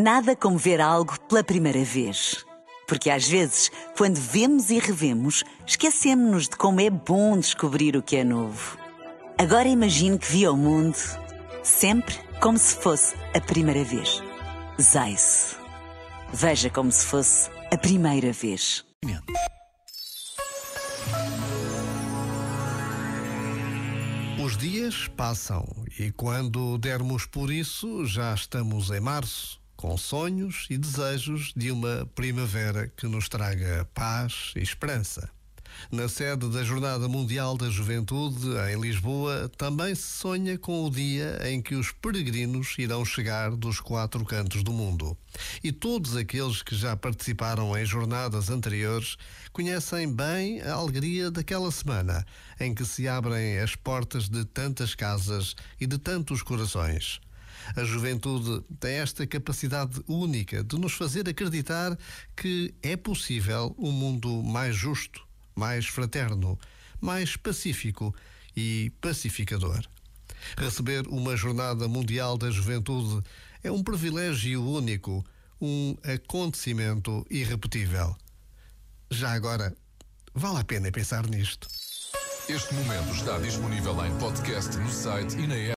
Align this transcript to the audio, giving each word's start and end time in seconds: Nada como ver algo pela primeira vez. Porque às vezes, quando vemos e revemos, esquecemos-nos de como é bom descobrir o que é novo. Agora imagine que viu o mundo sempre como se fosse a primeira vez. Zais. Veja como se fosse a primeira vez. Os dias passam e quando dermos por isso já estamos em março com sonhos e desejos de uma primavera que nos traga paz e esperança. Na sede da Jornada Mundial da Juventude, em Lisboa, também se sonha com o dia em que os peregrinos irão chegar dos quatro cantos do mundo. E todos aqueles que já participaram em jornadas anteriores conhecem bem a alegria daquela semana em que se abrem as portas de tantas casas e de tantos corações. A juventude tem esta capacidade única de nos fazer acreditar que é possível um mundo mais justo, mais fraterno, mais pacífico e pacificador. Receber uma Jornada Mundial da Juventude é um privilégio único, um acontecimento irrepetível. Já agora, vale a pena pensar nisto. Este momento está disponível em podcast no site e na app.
Nada 0.00 0.36
como 0.36 0.56
ver 0.56 0.80
algo 0.80 1.18
pela 1.22 1.42
primeira 1.42 1.82
vez. 1.82 2.46
Porque 2.86 3.10
às 3.10 3.26
vezes, 3.26 3.68
quando 3.96 4.14
vemos 4.14 4.70
e 4.70 4.78
revemos, 4.78 5.42
esquecemos-nos 5.66 6.44
de 6.48 6.56
como 6.56 6.80
é 6.80 6.88
bom 6.88 7.36
descobrir 7.36 7.96
o 7.96 8.02
que 8.02 8.14
é 8.14 8.22
novo. 8.22 8.78
Agora 9.36 9.66
imagine 9.66 10.16
que 10.16 10.30
viu 10.30 10.52
o 10.52 10.56
mundo 10.56 10.96
sempre 11.64 12.14
como 12.40 12.56
se 12.56 12.76
fosse 12.76 13.16
a 13.34 13.40
primeira 13.40 13.82
vez. 13.82 14.22
Zais. 14.80 15.56
Veja 16.32 16.70
como 16.70 16.92
se 16.92 17.04
fosse 17.04 17.50
a 17.72 17.76
primeira 17.76 18.32
vez. 18.32 18.84
Os 24.40 24.56
dias 24.56 25.08
passam 25.08 25.66
e 25.98 26.12
quando 26.12 26.78
dermos 26.78 27.26
por 27.26 27.50
isso 27.50 28.06
já 28.06 28.32
estamos 28.32 28.92
em 28.92 29.00
março 29.00 29.58
com 29.78 29.96
sonhos 29.96 30.66
e 30.68 30.76
desejos 30.76 31.52
de 31.56 31.70
uma 31.70 32.04
primavera 32.12 32.88
que 32.96 33.06
nos 33.06 33.28
traga 33.28 33.88
paz 33.94 34.52
e 34.56 34.58
esperança. 34.60 35.30
Na 35.88 36.08
sede 36.08 36.48
da 36.48 36.64
Jornada 36.64 37.06
Mundial 37.06 37.56
da 37.56 37.70
Juventude, 37.70 38.48
em 38.72 38.80
Lisboa, 38.80 39.48
também 39.56 39.94
se 39.94 40.02
sonha 40.02 40.58
com 40.58 40.84
o 40.84 40.90
dia 40.90 41.38
em 41.48 41.62
que 41.62 41.76
os 41.76 41.92
peregrinos 41.92 42.74
irão 42.76 43.04
chegar 43.04 43.52
dos 43.52 43.78
quatro 43.78 44.24
cantos 44.24 44.64
do 44.64 44.72
mundo. 44.72 45.16
E 45.62 45.70
todos 45.70 46.16
aqueles 46.16 46.60
que 46.60 46.74
já 46.74 46.96
participaram 46.96 47.78
em 47.78 47.86
jornadas 47.86 48.50
anteriores 48.50 49.16
conhecem 49.52 50.12
bem 50.12 50.60
a 50.60 50.72
alegria 50.72 51.30
daquela 51.30 51.70
semana 51.70 52.26
em 52.58 52.74
que 52.74 52.84
se 52.84 53.06
abrem 53.06 53.60
as 53.60 53.76
portas 53.76 54.28
de 54.28 54.44
tantas 54.44 54.96
casas 54.96 55.54
e 55.80 55.86
de 55.86 55.98
tantos 55.98 56.42
corações. 56.42 57.20
A 57.76 57.84
juventude 57.84 58.64
tem 58.80 58.94
esta 58.96 59.26
capacidade 59.26 60.00
única 60.06 60.64
de 60.64 60.78
nos 60.78 60.92
fazer 60.92 61.28
acreditar 61.28 61.96
que 62.36 62.74
é 62.82 62.96
possível 62.96 63.74
um 63.78 63.92
mundo 63.92 64.42
mais 64.42 64.74
justo, 64.74 65.26
mais 65.54 65.86
fraterno, 65.86 66.58
mais 67.00 67.36
pacífico 67.36 68.14
e 68.56 68.92
pacificador. 69.00 69.82
Receber 70.56 71.06
uma 71.08 71.36
Jornada 71.36 71.88
Mundial 71.88 72.38
da 72.38 72.50
Juventude 72.50 73.22
é 73.62 73.70
um 73.70 73.82
privilégio 73.82 74.62
único, 74.64 75.24
um 75.60 75.96
acontecimento 76.04 77.26
irrepetível. 77.30 78.16
Já 79.10 79.32
agora, 79.32 79.76
vale 80.34 80.58
a 80.58 80.64
pena 80.64 80.90
pensar 80.92 81.26
nisto. 81.28 81.68
Este 82.48 82.72
momento 82.74 83.12
está 83.12 83.38
disponível 83.38 84.04
em 84.06 84.18
podcast 84.18 84.74
no 84.78 84.90
site 84.90 85.36
e 85.36 85.46
na 85.46 85.54
app. 85.54 85.66